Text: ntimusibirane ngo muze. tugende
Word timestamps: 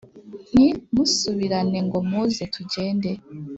ntimusibirane 0.51 1.79
ngo 1.87 1.97
muze. 2.09 2.43
tugende 2.55 3.09